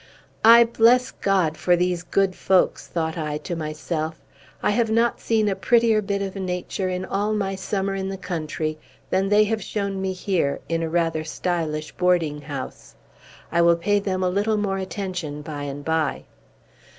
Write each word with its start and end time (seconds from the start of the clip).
"I 0.43 0.63
bless 0.63 1.11
God 1.11 1.57
for 1.57 1.75
these 1.75 2.01
good 2.01 2.35
folks!" 2.35 2.87
thought 2.87 3.19
I 3.19 3.37
to 3.43 3.55
myself. 3.55 4.19
"I 4.63 4.71
have 4.71 4.89
not 4.89 5.21
seen 5.21 5.47
a 5.47 5.55
prettier 5.55 6.01
bit 6.01 6.23
of 6.23 6.35
nature, 6.35 6.89
in 6.89 7.05
all 7.05 7.35
my 7.35 7.53
summer 7.53 7.93
in 7.93 8.09
the 8.09 8.17
country, 8.17 8.79
than 9.11 9.29
they 9.29 9.43
have 9.43 9.61
shown 9.61 10.01
me 10.01 10.13
here, 10.13 10.59
in 10.67 10.81
a 10.81 10.89
rather 10.89 11.23
stylish 11.23 11.91
boarding 11.91 12.41
house. 12.41 12.95
I 13.51 13.61
will 13.61 13.77
pay 13.77 13.99
them 13.99 14.23
a 14.23 14.29
little 14.29 14.57
more 14.57 14.79
attention 14.79 15.43
by 15.43 15.65
and 15.65 15.85
by." 15.85 16.23